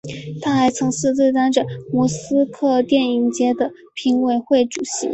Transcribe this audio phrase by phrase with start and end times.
[0.41, 1.63] 他还曾四次担任
[1.93, 5.09] 莫斯科电影节的评委会主席。